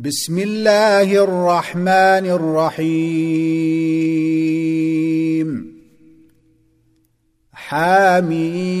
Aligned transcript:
بسم 0.00 0.38
الله 0.38 1.24
الرحمن 1.24 2.26
الرحيم 2.38 3.18
حاميم 7.52 8.78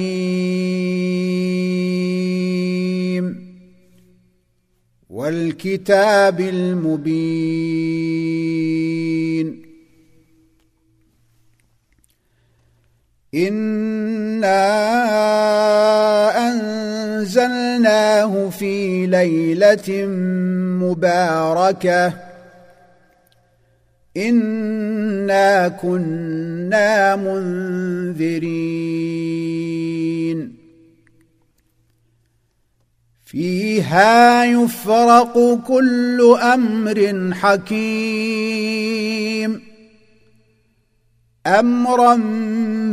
والكتاب 5.10 6.40
المبين 6.40 7.88
إِنَّا 13.34 15.27
في 18.50 19.06
ليلة 19.06 20.06
مباركة. 20.82 22.12
إنا 24.16 25.68
كنا 25.68 27.16
منذرين. 27.16 28.68
فيها 33.24 34.44
يفرق 34.44 35.60
كل 35.66 36.36
أمر 36.42 37.30
حكيم. 37.34 38.88
أمرا 41.46 42.16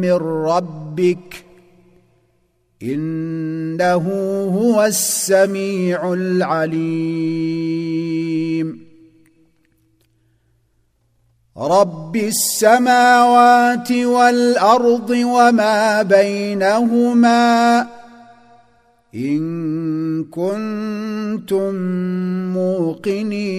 من 0.00 0.12
ربك 0.12 1.44
انه 2.82 4.08
هو 4.54 4.84
السميع 4.84 6.12
العليم. 6.12 7.60
رب 11.56 12.16
السماوات 12.16 13.92
والارض 13.92 15.10
وما 15.10 16.02
بينهما 16.02 17.86
إن 19.14 20.24
كنتم 20.24 21.74
موقنين. 22.54 23.50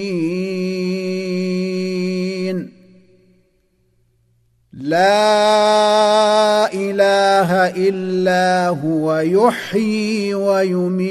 لا 4.74 6.74
إله 6.74 7.68
إلا 7.68 8.68
هو 8.68 9.20
يحيي 9.20 10.34
ويميت. 10.34 11.02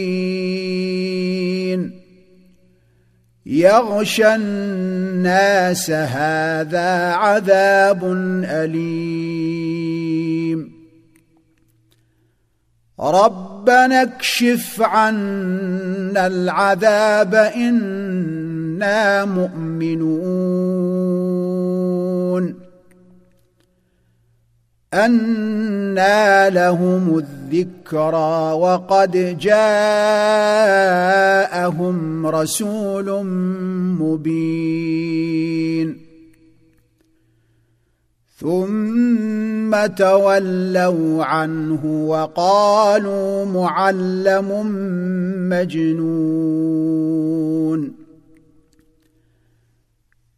يغشى 3.46 4.36
الناس 4.36 5.92
هذا 5.92 7.14
عذاب 7.14 8.04
أليم. 8.44 9.67
ربنا 13.00 14.02
اكشف 14.02 14.82
عنا 14.82 16.28
العذاب 16.28 17.36
إنا 17.36 19.26
مؤمنون. 19.26 20.48
انى 24.94 26.50
لهم 26.50 27.18
الذكرى 27.18 28.52
وقد 28.52 29.38
جاءهم 29.40 29.58
رسول 32.28 33.26
مبين. 34.00 36.07
ثم 38.40 39.86
تولوا 39.86 41.26
عنه 41.26 41.86
وقالوا 41.86 43.46
معلم 43.46 44.50
مجنون. 45.50 47.18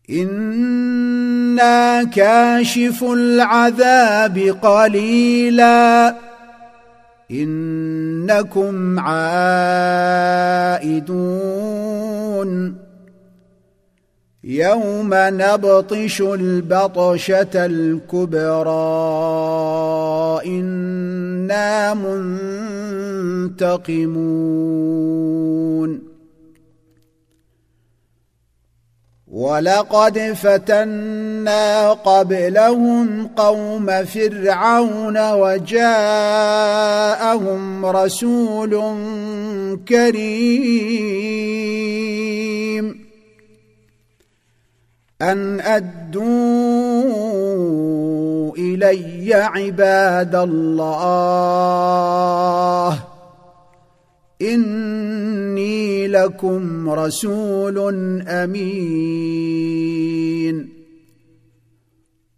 إنا 0.09 2.03
كاشف 2.03 3.03
العذاب 3.03 4.38
قليلا. 4.61 6.15
إنكم 7.31 8.99
عائدون. 8.99 9.69
يوم 14.44 15.09
نبطش 15.13 16.22
البطشة 16.22 17.66
الكبرى. 17.66 18.69
إنا 20.45 21.94
منتقمون. 23.53 26.09
ولقد 29.31 30.19
فتنا 30.19 31.91
قبلهم 31.91 33.27
قوم 33.27 34.06
فرعون 34.06 35.31
وجاءهم 35.31 35.85
رسول 37.85 38.95
كريم. 39.88 41.29
أن 45.22 45.59
أدوا 45.59 46.24
إلي 48.57 49.34
عباد 49.34 50.35
الله. 50.35 51.40
إني 54.41 56.07
لكم 56.07 56.90
رسول 56.90 57.78
أمين. 58.28 59.59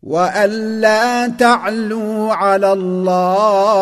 وأن 0.03 0.49
لا 0.81 1.27
تعلوا 1.27 2.33
على 2.33 2.73
الله. 2.73 3.81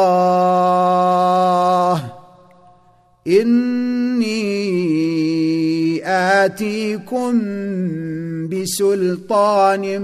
اني 3.28 3.89
آتيكم 6.10 7.34
بسلطان 8.50 10.02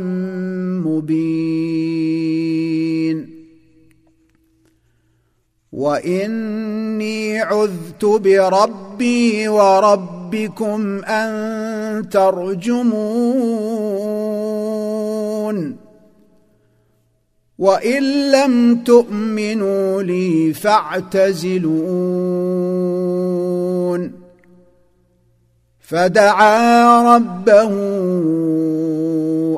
مبين. 0.81 2.25
وإني 5.71 7.39
عذت 7.39 8.05
بربي 8.05 9.47
وربكم 9.47 11.03
أن 11.03 12.09
ترجمون. 12.09 12.95
وإن 17.57 18.31
لم 18.31 18.75
تؤمنوا 18.75 20.01
لي 20.01 20.53
فاعتزلون. 20.53 22.54
فدعا 25.87 27.15
ربه 27.15 27.71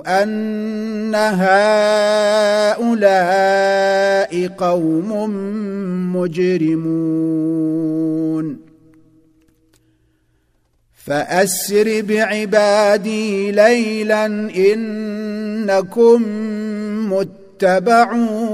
أن 0.07 1.15
هؤلاء 2.75 2.97
قوم 4.47 5.29
مجرمون. 6.15 7.47
فأسر 11.06 12.01
بعبادي 12.01 13.51
ليلا 13.51 14.25
إنكم 14.56 16.23
متبعون. 17.13 18.47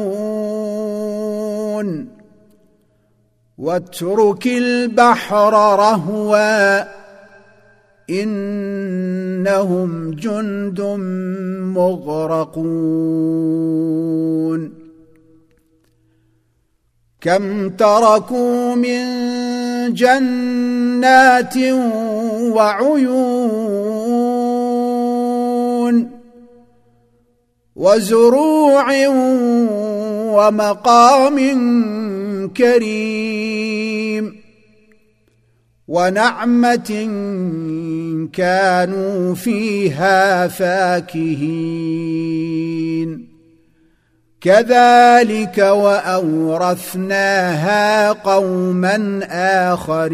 واترك 3.57 4.47
البحر 4.47 5.53
رهوا 5.79 6.92
إنهم 8.09 9.91
جند 10.11 10.81
مغرقون. 11.75 13.03
كم 17.21 17.69
تركوا 17.69 18.75
من 18.75 19.03
جنات 19.93 21.57
وعيون 22.53 23.63
وزروع 27.75 29.07
ومقام 30.35 31.37
كريم. 32.57 34.42
ونعمة 35.93 36.89
كانوا 38.33 39.35
فيها 39.35 40.47
فاكهين. 40.47 41.73
كذلك 44.41 45.57
وأورثناها 45.57 46.51
قوما 48.11 49.19
آخرين. 49.73 50.13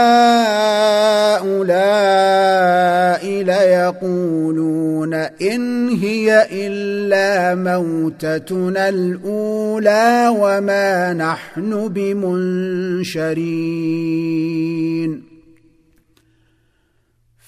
ليقولون 3.43 5.13
ان 5.13 5.89
هي 5.89 6.47
الا 6.51 7.55
موتتنا 7.55 8.89
الاولى 8.89 10.35
وما 10.37 11.13
نحن 11.13 11.87
بمنشرين 11.87 13.33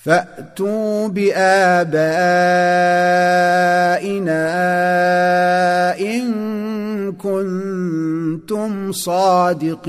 فاتوا 0.03 1.07
بابائنا 1.07 1.55
ان 5.99 7.11
كنتم 8.35 8.91
صادقين 8.91 9.85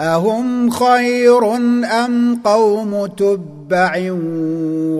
أهم 0.00 0.70
خير 0.70 1.56
أم 2.04 2.36
قوم 2.44 3.06
تبع 3.06 4.12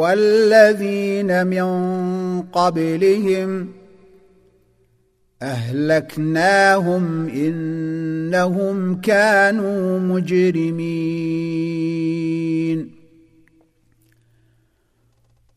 والذين 0.00 1.46
من 1.46 1.64
قبلهم 2.42 3.68
أهلكناهم 5.42 7.28
إنهم 7.28 9.00
كانوا 9.00 9.98
مجرمين 9.98 11.40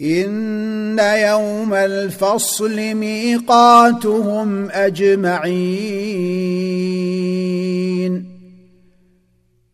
ان 0.00 0.98
يوم 0.98 1.74
الفصل 1.74 2.94
ميقاتهم 2.94 4.70
اجمعين 4.70 6.32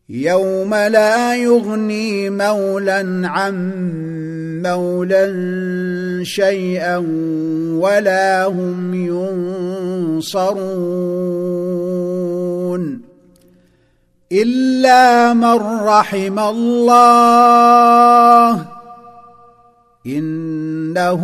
يوم 0.09 0.75
لا 0.75 1.37
يغني 1.37 2.31
مولا 2.31 3.29
عن 3.29 3.73
مولا 4.63 5.27
شيئا 6.25 6.97
ولا 7.79 8.45
هم 8.45 8.95
ينصرون 10.15 10.69
الا 14.33 15.35
من 15.35 15.57
رحم 15.87 16.39
الله 16.39 17.19
إنه 20.07 21.23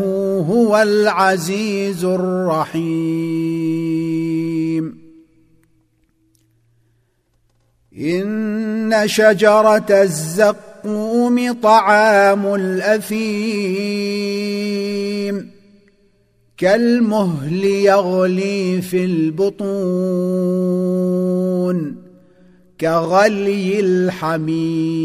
هو 0.51 0.83
العزيز 0.83 2.05
الرحيم. 2.05 3.55
إن 7.99 9.03
شجرة 9.07 9.87
الزقوم 9.91 11.53
طعام 11.53 12.55
الأثيم 12.55 13.95
كالمهل 16.57 17.65
يغلي 17.65 18.83
في 18.83 19.05
البطون 19.05 19.65
كغلي 22.81 23.81
الحميم. 23.81 25.05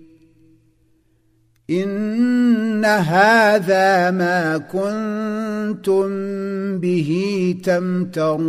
إن 1.71 2.85
هذا 2.85 4.11
ما 4.11 4.57
كنتم 4.57 6.07
به 6.79 7.55
تمترون. 7.63 8.41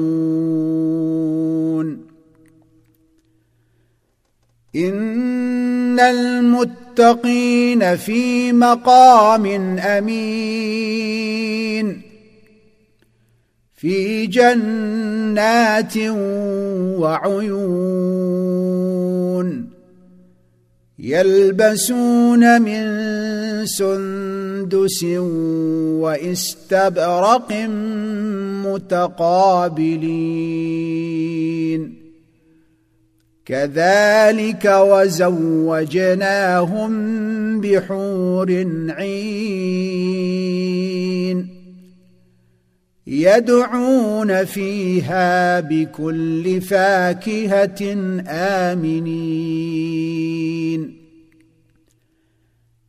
إن 4.76 6.00
المتقين 6.00 7.97
في 7.97 8.52
مقام 8.52 9.47
أمين. 9.79 11.23
في 13.75 14.26
جنات 14.26 15.97
وعيون. 16.99 19.72
يلبسون 21.02 22.62
من 22.62 22.82
سندس 23.66 25.04
واستبرق 26.00 27.52
متقابلين. 28.66 29.73
كذلك 33.47 34.64
وزوجناهم 34.64 35.30
بحور 37.61 38.50
عين. 38.88 39.52
يدعون 43.12 44.45
فيها 44.45 45.61
بكل 45.61 46.61
فاكهة 46.61 47.97
آمنين. 48.28 49.83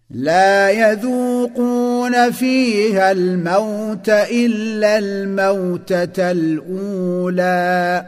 لا 0.09 0.69
يذوقون 0.69 2.31
فيها 2.31 3.11
الموت 3.11 4.09
إلا 4.09 4.97
الموتة 4.97 6.31
الأولى 6.31 8.05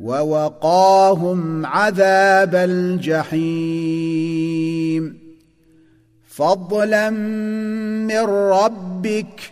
ووقاهم 0.00 1.66
عذاب 1.66 2.54
الجحيم. 2.54 3.92
فضلا 6.28 7.10
من 7.10 8.26
ربك 8.26 9.51